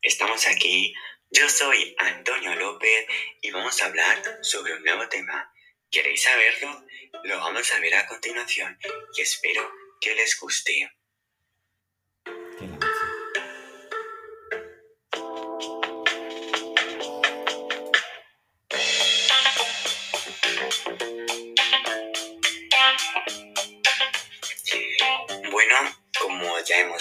[0.00, 0.94] estamos aquí.
[1.30, 3.06] Yo soy Antonio López
[3.40, 5.52] y vamos a hablar sobre un nuevo tema.
[5.90, 6.84] ¿Queréis saberlo?
[7.24, 8.78] Lo vamos a ver a continuación
[9.14, 10.90] y espero que les guste.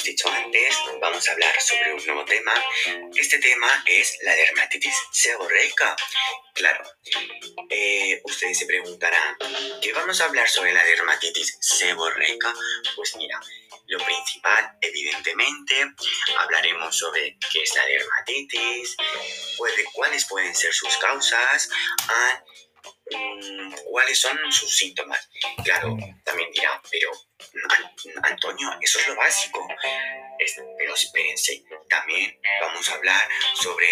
[0.02, 2.54] Hemos dicho antes, vamos a hablar sobre un nuevo tema.
[3.16, 5.96] Este tema es la dermatitis seborreica.
[6.55, 6.84] Claro,
[7.70, 9.38] eh, ustedes se preguntarán,
[9.80, 12.52] ¿qué vamos a hablar sobre la dermatitis seborreica?
[12.96, 13.40] Pues mira,
[13.88, 15.76] lo principal, evidentemente,
[16.40, 18.96] hablaremos sobre qué es la dermatitis,
[19.94, 21.70] cuáles pueden ser sus causas,
[22.08, 22.44] ah,
[23.12, 25.30] mm, cuáles son sus síntomas.
[25.63, 26.30] Claro, pero
[28.24, 29.68] Antonio, eso es lo básico.
[30.77, 33.86] pero espérense, también vamos a hablar sobre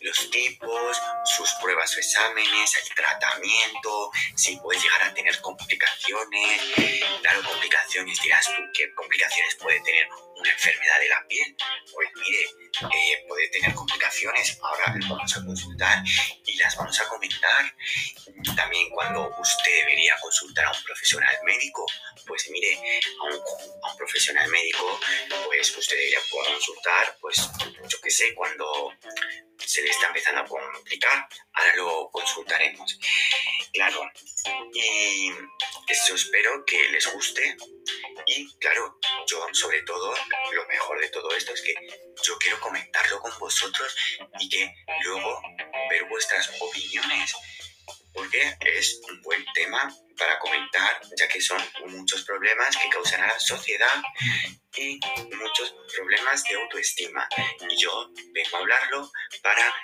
[0.00, 6.60] los tipos, sus pruebas o exámenes, el tratamiento, si puedes llegar a tener complicaciones.
[7.20, 11.56] Claro, complicaciones, dirás tú, ¿qué complicaciones puede tener una enfermedad de la piel?
[11.92, 12.42] Pues mire,
[12.80, 14.58] eh, puede tener complicaciones.
[14.62, 16.02] Ahora vamos a consultar
[16.46, 17.74] y las vamos a comentar.
[18.56, 21.86] También cuando usted debería consultar a un profesional médico,
[22.26, 22.78] pues mire,
[23.20, 24.98] a un, profesional médico,
[25.46, 27.36] pues usted debería consultar, pues
[27.88, 28.92] yo qué sé, cuando
[29.58, 32.98] se le está empezando a complicar, ahora lo consultaremos.
[33.72, 34.10] Claro,
[34.74, 35.30] y
[35.88, 37.56] eso espero que les guste
[38.26, 40.14] y claro, yo sobre todo,
[40.52, 41.74] lo mejor de todo esto es que
[42.22, 43.96] yo quiero comentarlo con vosotros
[44.38, 45.42] y que luego
[45.90, 47.34] ver vuestras opiniones
[48.12, 53.28] porque es un buen tema para comentar, ya que son muchos problemas que causan a
[53.28, 54.02] la sociedad
[54.76, 54.98] y
[55.36, 57.26] muchos problemas de autoestima.
[57.68, 59.10] Y yo vengo a hablarlo
[59.42, 59.74] para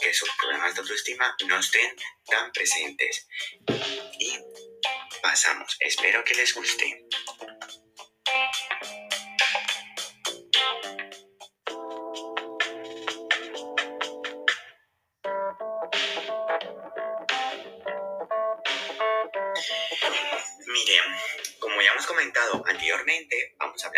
[0.00, 1.96] que esos problemas de autoestima no estén
[2.26, 3.26] tan presentes.
[4.18, 4.38] Y
[5.22, 5.76] pasamos.
[5.80, 7.04] Espero que les guste.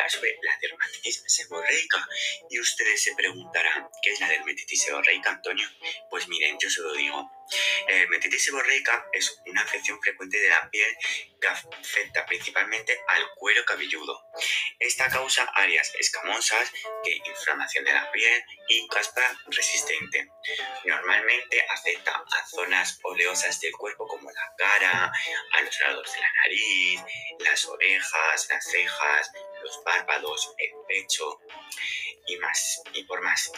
[0.08, 2.08] Sobre la dermatitis seborreica.
[2.50, 5.68] Y ustedes se preguntarán, ¿qué es la dermatitis seborreica, Antonio?
[6.10, 7.30] Pues miren, yo se lo digo.
[7.88, 10.96] La dermatitis seborreica es una afección frecuente de la piel
[11.40, 14.26] que afecta principalmente al cuero cabelludo.
[14.78, 16.72] Esta causa áreas escamosas,
[17.04, 20.28] que inflamación de la piel y caspa resistente.
[20.84, 25.12] Normalmente afecta a zonas oleosas del cuerpo como la cara,
[25.52, 27.00] a los lados de la nariz,
[27.40, 29.30] las orejas, las cejas,
[29.66, 31.40] los párpados, el pecho
[32.26, 33.52] y más, y por más.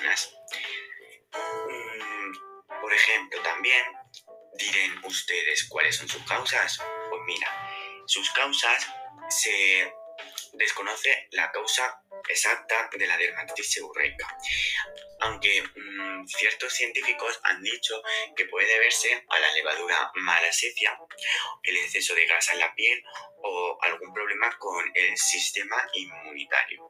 [1.32, 3.84] Mm, por ejemplo, también
[4.54, 6.78] dirán ustedes cuáles son sus causas.
[7.10, 7.48] Pues mira,
[8.06, 8.86] sus causas
[9.28, 9.92] se
[10.54, 14.26] desconoce la causa exacta de la dermatitis seborreica,
[15.20, 18.02] aunque mm, ciertos científicos han dicho
[18.36, 20.98] que puede deberse a la levadura malacesia,
[21.62, 23.02] el exceso de grasa en la piel
[23.42, 26.88] o algún problema con el sistema inmunitario.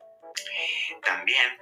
[1.03, 1.59] También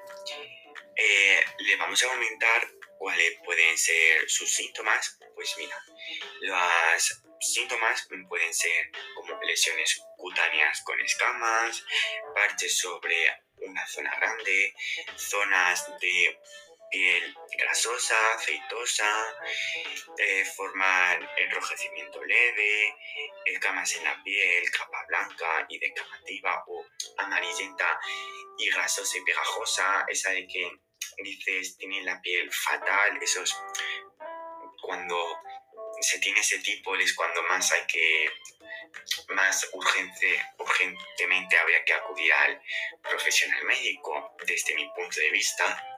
[0.96, 5.18] eh, le vamos a comentar cuáles pueden ser sus síntomas.
[5.34, 5.76] Pues mira,
[6.40, 11.84] los síntomas pueden ser como lesiones cutáneas con escamas,
[12.34, 13.45] parches sobre
[13.76, 14.74] una zona grande,
[15.16, 16.40] zonas de
[16.90, 19.10] piel grasosa, aceitosa,
[20.16, 22.96] eh, formar enrojecimiento leve,
[23.44, 26.86] escamas en la piel, capa blanca y decamativa o
[27.18, 28.00] amarillenta
[28.56, 30.70] y grasosa y pegajosa, esa de que
[31.22, 33.54] dices tiene la piel fatal, esos
[34.80, 35.38] cuando
[36.00, 38.30] se tiene ese tipo es cuando más hay que
[39.28, 42.62] más urgente, urgentemente habría que acudir al
[43.02, 45.96] profesional médico desde mi punto de vista.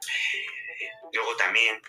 [1.12, 1.80] Luego también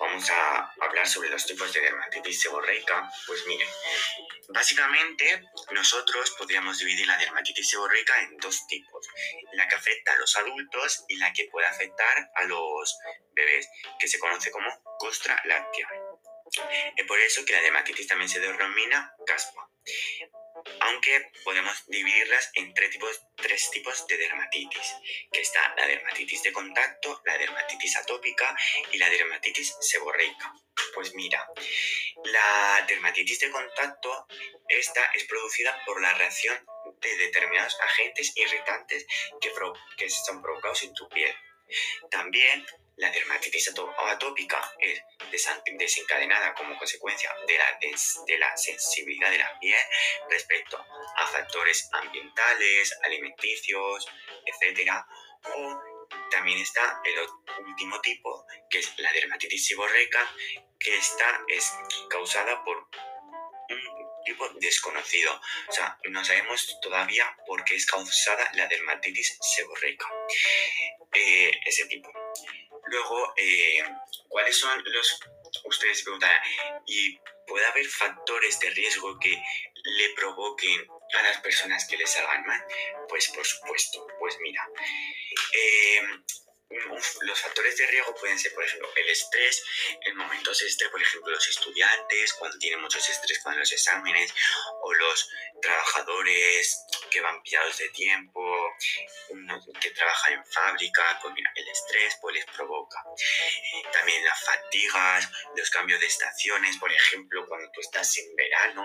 [0.00, 3.10] vamos a hablar sobre los tipos de dermatitis seborreica.
[3.26, 3.68] Pues miren,
[4.48, 9.06] básicamente nosotros podríamos dividir la dermatitis seborreica en dos tipos.
[9.52, 12.98] La que afecta a los adultos y la que puede afectar a los
[13.32, 13.68] bebés,
[13.98, 14.68] que se conoce como
[14.98, 15.88] costra láctea.
[16.96, 19.68] Es por eso que la dermatitis también se denomina caspa.
[20.80, 24.94] Aunque podemos dividirlas en tres tipos, tres tipos de dermatitis,
[25.32, 28.56] que está la dermatitis de contacto, la dermatitis atópica
[28.92, 30.52] y la dermatitis seborreica.
[30.94, 31.46] Pues mira,
[32.24, 34.26] la dermatitis de contacto,
[34.68, 36.64] esta es producida por la reacción
[37.00, 39.06] de determinados agentes irritantes
[39.40, 39.52] que,
[39.96, 41.34] que son provocados en tu piel.
[42.10, 42.66] También
[42.98, 45.02] La dermatitis atópica es
[45.78, 49.78] desencadenada como consecuencia de la, de la sensibilidad de la piel
[50.28, 50.84] respecto
[51.16, 54.08] a factores ambientales, alimenticios,
[54.46, 54.90] etc.
[55.54, 55.80] O
[56.30, 60.28] también está el último tipo, que es la dermatitis seborreica,
[60.78, 61.72] que esta es
[62.10, 65.40] causada por un tipo desconocido.
[65.68, 70.06] O sea, no sabemos todavía por qué es causada la dermatitis seborreica.
[71.12, 72.10] Eh, ese tipo.
[72.90, 73.84] Luego, eh,
[74.28, 75.20] ¿cuáles son los...
[75.64, 76.40] Ustedes preguntarán,
[76.86, 79.34] ¿y puede haber factores de riesgo que
[79.84, 82.64] le provoquen a las personas que les hagan mal?
[83.08, 84.68] Pues por supuesto, pues mira,
[85.52, 86.00] eh,
[87.22, 89.64] los factores de riesgo pueden ser, por ejemplo, el estrés,
[90.02, 94.34] en momentos de estrés, por ejemplo, los estudiantes, cuando tienen mucho estrés con los exámenes,
[94.82, 95.30] o los
[95.62, 98.42] trabajadores que van pillados de tiempo,
[99.80, 103.02] que trabajan en fábrica, mira, el estrés pues les provoca.
[103.92, 108.84] También las fatigas, los cambios de estaciones, por ejemplo, cuando tú estás en verano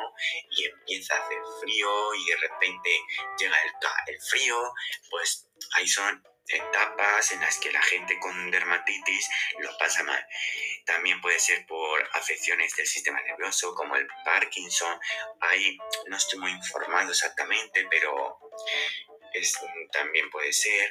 [0.51, 2.89] y empieza a hacer frío y de repente
[3.39, 4.73] llega el, el frío,
[5.09, 9.29] pues ahí son etapas en las que la gente con dermatitis
[9.59, 10.25] lo pasa mal.
[10.85, 14.99] También puede ser por afecciones del sistema nervioso como el Parkinson.
[15.39, 18.37] Ahí no estoy muy informado exactamente, pero
[19.33, 19.57] es,
[19.91, 20.89] también puede ser.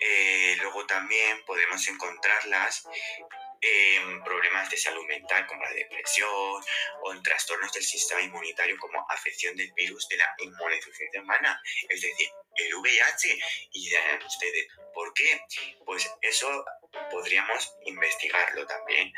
[0.00, 2.86] Eh, luego también podemos encontrarlas
[3.60, 6.30] en problemas de salud mental como la depresión
[7.02, 12.02] o en trastornos del sistema inmunitario como afección del virus de la inmunodeficiencia humana, es
[12.02, 13.38] decir, el VIH.
[13.72, 15.40] Y dirán ustedes, ¿por qué?
[15.86, 16.64] Pues eso
[17.10, 19.12] podríamos investigarlo también.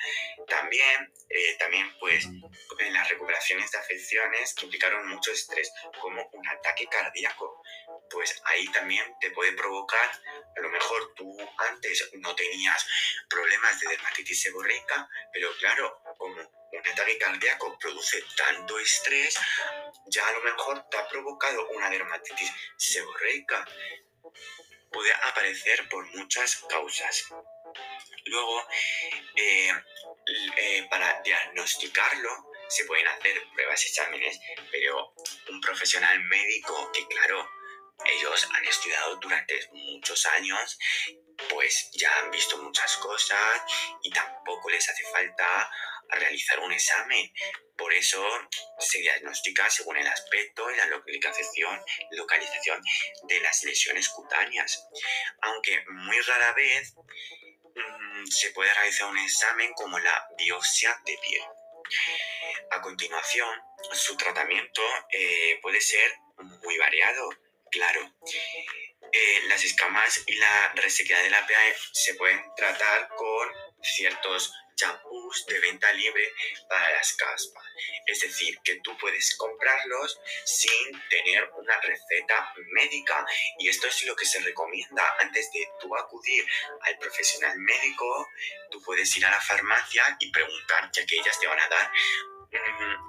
[0.46, 6.48] También, eh, también pues en las recuperaciones de afecciones que implicaron mucho estrés, como un
[6.48, 7.62] ataque cardíaco,
[8.10, 10.10] pues ahí también te puede provocar,
[10.56, 12.86] a lo mejor tú antes no tenías
[13.28, 16.34] problemas de dermatitis seborreica, pero claro, como
[16.72, 19.36] un ataque cardíaco produce tanto estrés,
[20.06, 23.66] ya a lo mejor te ha provocado una dermatitis seborreica.
[24.92, 27.28] Puede aparecer por muchas causas.
[28.26, 28.66] Luego,
[29.36, 29.70] eh,
[30.56, 35.14] eh, para diagnosticarlo, se pueden hacer pruebas exámenes, pero
[35.48, 37.48] un profesional médico que, claro,
[38.04, 40.78] ellos han estudiado durante muchos años,
[41.48, 43.62] pues ya han visto muchas cosas
[44.02, 45.70] y tampoco les hace falta
[46.10, 47.32] realizar un examen.
[47.76, 48.24] Por eso
[48.78, 52.82] se diagnostica según el aspecto y la localización,
[53.24, 54.88] de las lesiones cutáneas.
[55.42, 56.94] Aunque muy rara vez
[57.74, 61.42] mm, se puede realizar un examen como la biopsia de piel.
[62.70, 63.48] A continuación,
[63.92, 67.28] su tratamiento eh, puede ser muy variado
[67.70, 68.12] claro.
[69.12, 73.48] Eh, las escamas y la resequedad de la piel se pueden tratar con
[73.82, 76.32] ciertos champús de venta libre
[76.68, 77.64] para las caspas.
[78.06, 83.26] Es decir, que tú puedes comprarlos sin tener una receta médica.
[83.58, 85.16] Y esto es lo que se recomienda.
[85.18, 86.46] Antes de tú acudir
[86.82, 88.28] al profesional médico,
[88.70, 91.90] tú puedes ir a la farmacia y preguntar, ya que ellas te van a dar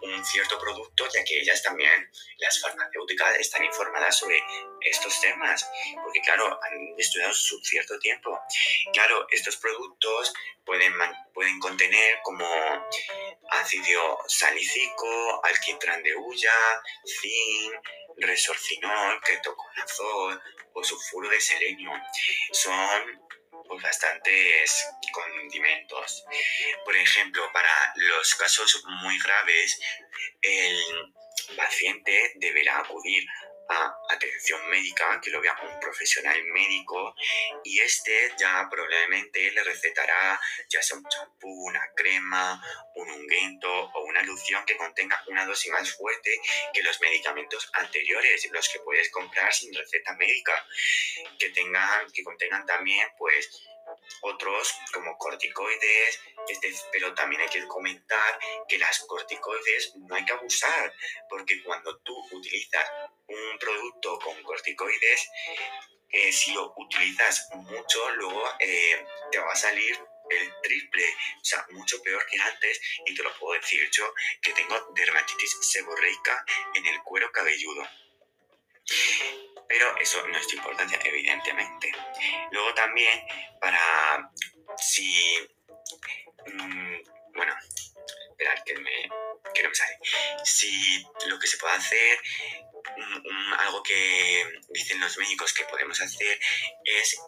[0.03, 4.41] un cierto producto, ya que ellas también, las farmacéuticas, están informadas sobre
[4.81, 5.69] estos temas,
[6.03, 8.39] porque claro, han estudiado su cierto tiempo.
[8.93, 10.33] Claro, estos productos
[10.65, 10.93] pueden,
[11.33, 12.47] pueden contener como
[13.49, 17.73] ácido salicílico, alquitrán de hulla, zinc,
[18.17, 20.41] resorcinol, ketoconazol
[20.73, 21.91] o sulfuro de selenio.
[22.51, 23.27] Son
[23.67, 26.25] pues, bastantes condimentos.
[26.85, 29.79] Por ejemplo, para los casos muy graves,
[30.41, 30.77] el
[31.55, 33.25] paciente deberá acudir
[34.09, 37.13] atención médica, que lo vea un profesional médico,
[37.63, 42.61] y este ya probablemente le recetará ya sea un champú, una crema,
[42.95, 46.39] un ungüento o una loción que contenga una dosis más fuerte
[46.73, 50.65] que los medicamentos anteriores, los que puedes comprar sin receta médica,
[51.37, 53.49] que tengan, que contengan también pues
[54.21, 56.19] otros como corticoides,
[56.91, 60.93] pero también hay que comentar que las corticoides no hay que abusar,
[61.29, 62.89] porque cuando tú utilizas
[63.27, 65.29] un producto con corticoides,
[66.09, 69.99] eh, si lo utilizas mucho, luego eh, te va a salir
[70.29, 71.05] el triple,
[71.41, 75.57] o sea, mucho peor que antes, y te lo puedo decir yo, que tengo dermatitis
[75.61, 76.45] seborreica
[76.75, 77.87] en el cuero cabelludo.
[79.67, 81.91] Pero eso no es de importancia, evidentemente.
[82.51, 83.21] Luego también,
[83.59, 84.31] para
[84.77, 85.37] si...
[86.45, 86.95] Mm,
[87.35, 87.53] bueno,
[88.29, 89.09] esperar que, me,
[89.53, 89.99] que no me sale.
[90.43, 92.19] Si lo que se puede hacer,
[93.59, 96.39] algo que dicen los médicos que podemos hacer
[96.83, 97.19] es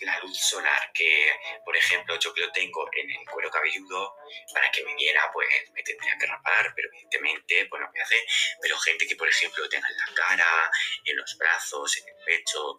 [0.00, 1.30] la luz solar, que
[1.64, 4.16] por ejemplo yo que lo tengo en el cuero cabelludo,
[4.52, 8.24] para que me viera pues me tendría que rapar, pero evidentemente pues no me hace,
[8.60, 10.70] pero gente que por ejemplo lo tenga en la cara,
[11.04, 12.78] en los brazos, en el pecho,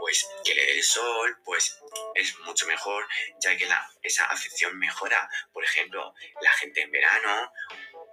[0.00, 1.80] pues que le dé el sol, pues
[2.14, 3.06] es mucho mejor,
[3.40, 7.52] ya que la, esa afección mejora, por ejemplo, la gente en verano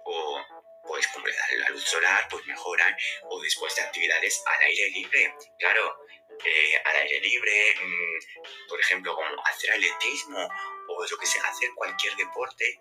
[0.04, 0.44] o
[0.90, 2.96] pues como la luz solar, pues mejoran,
[3.28, 5.96] o después de actividades al aire libre, claro,
[6.44, 10.48] eh, al aire libre, mm, por ejemplo, como hacer atletismo
[10.88, 12.80] o lo que sea, hacer cualquier deporte,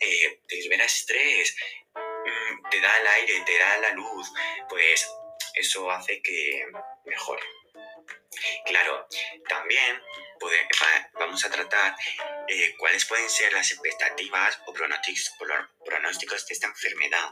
[0.00, 1.56] eh, te libera estrés,
[1.94, 4.30] mm, te da el aire, te da la luz,
[4.68, 5.08] pues
[5.54, 6.66] eso hace que
[7.04, 7.42] mejore.
[8.66, 9.06] Claro,
[9.48, 10.00] también
[11.14, 11.96] vamos a tratar
[12.48, 17.30] eh, cuáles pueden ser las expectativas o pronósticos, de esta enfermedad.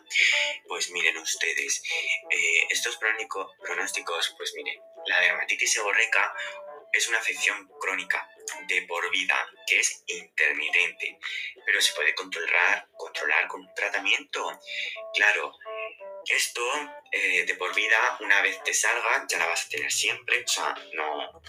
[0.68, 1.82] Pues miren ustedes,
[2.30, 6.34] eh, estos pronósticos, pues miren, la dermatitis seborreica
[6.92, 8.28] es una afección crónica
[8.68, 11.18] de por vida que es intermitente,
[11.64, 14.60] pero se puede controlar, controlar con un tratamiento.
[15.14, 15.52] Claro,
[16.26, 16.62] esto
[17.12, 20.48] eh, de por vida, una vez te salga, ya la vas a tener siempre, o
[20.48, 21.42] sea, no.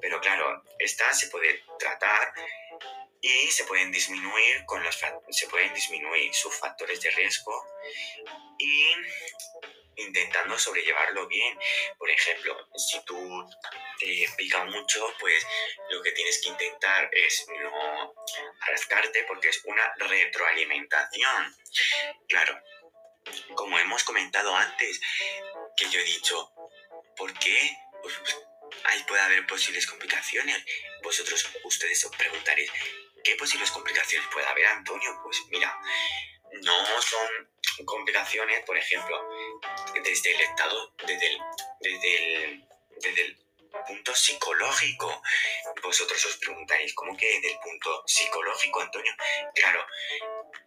[0.00, 2.32] Pero claro, esta se puede tratar
[3.22, 4.98] y se pueden disminuir con los
[5.30, 7.64] se pueden disminuir sus factores de riesgo
[8.58, 8.92] y
[9.96, 11.56] intentando sobrellevarlo bien.
[11.98, 13.48] Por ejemplo, si tú
[13.98, 15.46] te pica mucho, pues
[15.90, 18.14] lo que tienes que intentar es no
[18.66, 21.56] rascarte porque es una retroalimentación.
[22.28, 22.58] Claro,
[23.54, 25.00] como hemos comentado antes,
[25.76, 26.52] que yo he dicho,
[27.16, 27.76] ¿por qué?
[28.02, 28.36] Pues, pues,
[28.84, 30.64] ahí puede haber posibles complicaciones.
[31.02, 32.70] Vosotros, ustedes os preguntaréis,
[33.24, 35.10] ¿qué posibles complicaciones puede haber, Antonio?
[35.22, 35.78] Pues mira,
[36.62, 37.50] no son
[37.84, 39.20] complicaciones, por ejemplo,
[40.02, 41.38] desde el estado, desde el,
[41.80, 42.68] desde el,
[43.00, 43.42] desde el
[43.86, 45.22] punto psicológico.
[45.82, 49.12] Vosotros os preguntaréis, ¿cómo que del punto psicológico, Antonio?
[49.54, 49.84] Claro,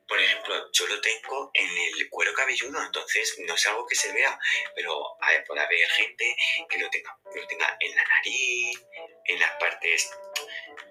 [0.07, 4.11] por ejemplo, yo lo tengo en el cuero cabelludo, entonces no es algo que se
[4.11, 4.37] vea,
[4.75, 6.35] pero puede haber gente
[6.69, 8.79] que lo tenga, lo tenga en la nariz,
[9.25, 10.11] en las partes,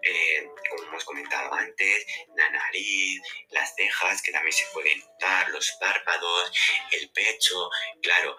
[0.02, 5.72] eh, como hemos comentado antes, la nariz, las cejas, que también se pueden notar, los
[5.80, 6.52] párpados,
[6.92, 7.70] el pecho,
[8.02, 8.36] claro,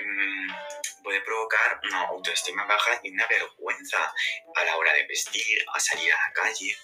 [0.00, 4.14] mm, puede provocar una autoestima baja y una vergüenza
[4.54, 6.76] a la hora de vestir, a salir a la calle.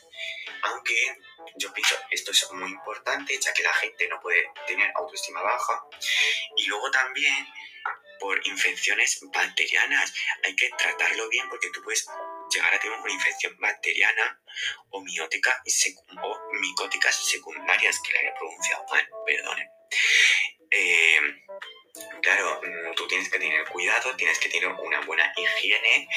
[0.63, 1.17] Aunque
[1.57, 5.85] yo pienso, esto es muy importante, ya que la gente no puede tener autoestima baja.
[6.57, 7.47] Y luego también
[8.19, 10.13] por infecciones bacterianas.
[10.45, 12.07] Hay que tratarlo bien porque tú puedes
[12.51, 14.41] llegar a tener una infección bacteriana
[14.91, 15.63] o miótica
[16.23, 19.69] o micóticas secundarias, que la he pronunciado mal, perdonen.
[20.71, 21.21] Eh,
[22.23, 26.09] claro, mm, tú tienes que tener cuidado, tienes que tener una buena higiene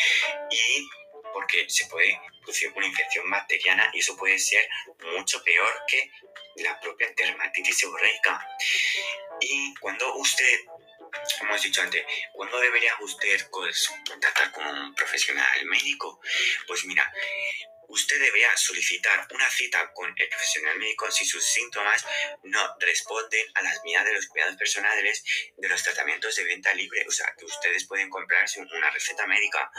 [0.50, 0.88] y
[1.34, 4.68] porque se puede producir una infección bacteriana y eso puede ser
[5.16, 6.12] mucho peor que
[6.58, 8.46] la propia dermatitis seborreica.
[9.40, 10.60] Y cuando usted,
[11.42, 16.22] como hemos dicho antes, cuando debería usted contactar con un profesional médico,
[16.68, 17.12] pues mira,
[17.92, 22.06] usted debería solicitar una cita con el profesional médico si sus síntomas
[22.44, 25.24] no responden a las medidas de los cuidados personales
[25.58, 29.72] de los tratamientos de venta libre, o sea, que ustedes pueden comprarse una receta médica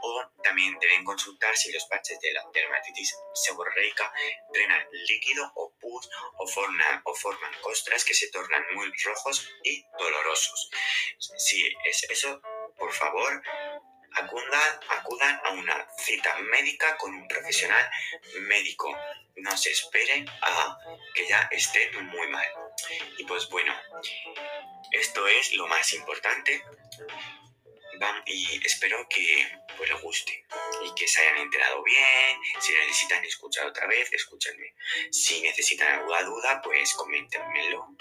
[0.00, 4.12] o también deben consultar si los parches de la dermatitis seborreica
[4.52, 9.84] drenan líquido o pus o forman, o forman costras que se tornan muy rojos y
[9.98, 10.70] dolorosos.
[11.18, 12.40] Si es eso,
[12.78, 13.42] por favor,
[14.14, 17.90] acudan, acudan a una cita médica con un profesional
[18.40, 18.96] médico.
[19.36, 20.78] No se esperen a
[21.14, 22.48] que ya estén muy mal.
[23.18, 23.74] Y pues bueno,
[24.92, 26.62] esto es lo más importante.
[28.26, 30.44] y espero que pues, les guste
[30.84, 32.38] y que se hayan enterado bien.
[32.60, 34.74] Si necesitan escuchar otra vez, escúchenme.
[35.10, 37.96] Si necesitan alguna duda, pues coméntenmelo.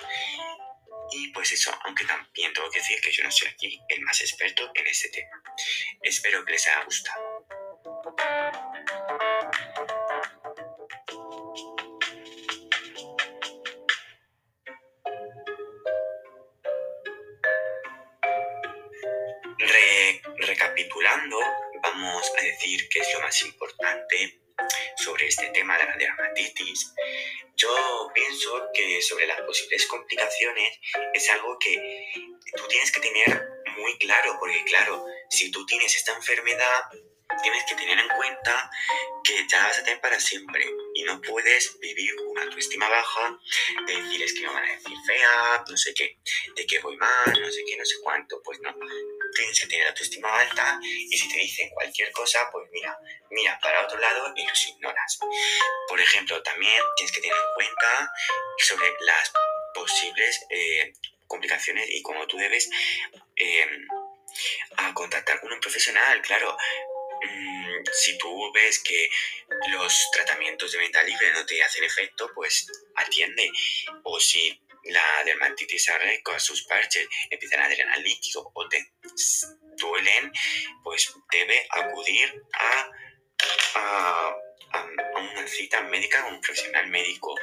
[1.12, 4.22] Y pues eso, aunque también tengo que decir que yo no soy aquí el más
[4.22, 5.44] experto en este tema.
[6.02, 7.46] Espero que les haya gustado.
[20.38, 21.38] recapitulando,
[21.82, 24.42] vamos a decir qué es lo más importante
[24.98, 26.94] sobre este tema de la dermatitis.
[27.62, 30.80] Yo pienso que sobre las posibles complicaciones
[31.14, 32.12] es algo que
[32.56, 36.82] tú tienes que tener muy claro, porque claro, si tú tienes esta enfermedad,
[37.44, 38.72] tienes que tener en cuenta
[39.24, 40.66] que ya vas a tener para siempre
[40.96, 43.40] y no puedes vivir con una autoestima baja
[43.86, 46.18] de decir es que me van a decir fea, no sé qué,
[46.56, 48.74] de que voy mal, no sé qué, no sé cuánto, pues no.
[49.48, 52.98] Que tener la autoestima alta y si te dicen cualquier cosa, pues mira,
[53.30, 55.20] mira para otro lado y los ignoras.
[55.88, 58.12] Por ejemplo, también tienes que tener en cuenta
[58.60, 59.32] sobre las
[59.74, 60.94] posibles eh,
[61.28, 62.70] complicaciones y cómo tú debes
[63.36, 63.66] eh,
[64.78, 66.58] a contactar con un profesional, claro.
[67.24, 69.10] Mm, si tú ves que
[69.72, 73.50] los tratamientos de venta libre no te hacen efecto, pues atiende.
[74.04, 75.92] O si la dermatitis
[76.24, 78.94] con sus parches empiezan a drenar líquido o te
[79.78, 80.32] duelen,
[80.84, 82.90] pues debe acudir a,
[83.76, 84.36] a
[84.74, 84.86] a,
[85.20, 87.36] una cita médica con un profesional médico.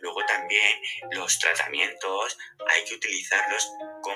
[0.00, 0.80] Luego también
[1.12, 2.38] los tratamientos
[2.68, 3.70] hay que utilizarlos
[4.02, 4.14] con,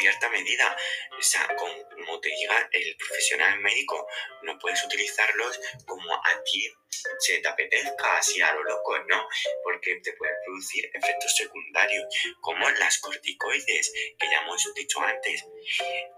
[0.00, 0.76] cierta medida.
[1.18, 4.06] O sea, como te diga el profesional médico,
[4.42, 6.72] no puedes utilizarlos como a ti
[7.18, 9.28] se te apetezca así a lo loco, no,
[9.62, 12.06] porque te pueden producir efectos secundarios
[12.40, 15.44] como las corticoides, que ya hemos dicho antes.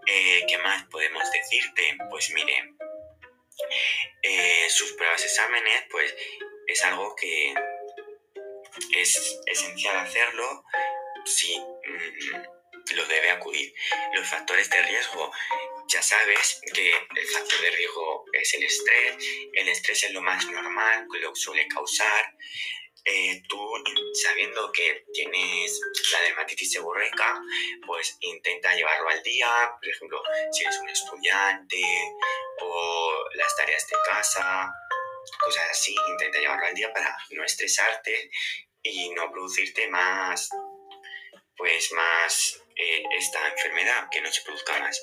[0.06, 1.96] Eh, ¿Qué más podemos decirte?
[2.10, 2.78] Pues miren,
[4.22, 6.14] eh, sus pruebas exámenes, pues
[6.66, 7.54] es algo que
[8.96, 10.64] es esencial hacerlo
[11.24, 12.59] si mm,
[12.94, 13.74] lo debe acudir.
[14.14, 15.30] Los factores de riesgo,
[15.88, 19.16] ya sabes que el factor de riesgo es el estrés,
[19.52, 22.34] el estrés es lo más normal, lo suele causar.
[23.04, 23.58] Eh, tú,
[24.12, 25.80] sabiendo que tienes
[26.12, 27.40] la dermatitis seborreica,
[27.86, 29.48] pues intenta llevarlo al día,
[29.80, 30.22] por ejemplo,
[30.52, 31.82] si eres un estudiante
[32.60, 34.70] o las tareas de casa,
[35.42, 38.30] cosas así, intenta llevarlo al día para no estresarte
[38.82, 40.50] y no producirte más,
[41.56, 42.62] pues más
[43.12, 45.02] esta enfermedad, que no se produzca más.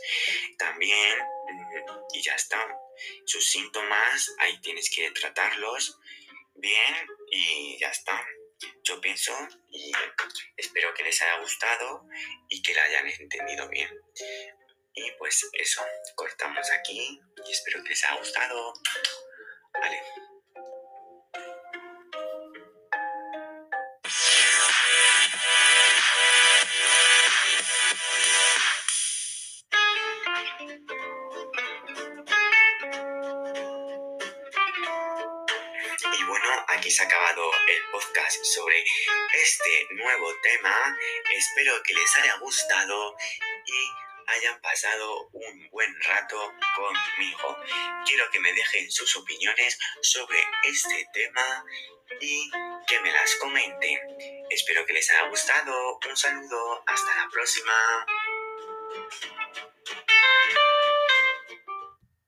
[0.57, 2.67] También, mm, y ya está,
[3.25, 5.99] sus síntomas, ahí tienes que tratarlos
[6.55, 8.25] bien y ya está.
[8.83, 9.33] Yo pienso
[9.69, 9.91] y
[10.55, 12.05] espero que les haya gustado
[12.49, 13.89] y que la hayan entendido bien.
[14.95, 15.85] Y pues eso,
[16.15, 18.73] cortamos aquí y espero que les haya gustado.
[19.73, 20.01] Vale.
[36.27, 38.83] Bueno, aquí se ha acabado el podcast sobre
[39.33, 40.97] este nuevo tema.
[41.33, 43.15] Espero que les haya gustado
[43.65, 47.57] y hayan pasado un buen rato conmigo.
[48.05, 51.65] Quiero que me dejen sus opiniones sobre este tema
[52.19, 52.49] y
[52.87, 53.99] que me las comenten.
[54.49, 55.99] Espero que les haya gustado.
[56.09, 56.83] Un saludo.
[56.87, 58.05] Hasta la próxima.